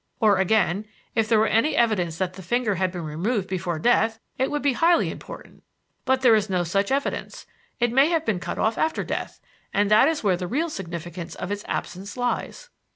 [0.19, 4.19] Or, again, if there were any evidence that the finger had been removed before death,
[4.35, 5.61] it would be highly important.
[6.05, 7.45] But there is no such evidence.
[7.79, 9.39] It may have been cut off after death,
[9.71, 12.71] and that is where the real significance of its absence lies."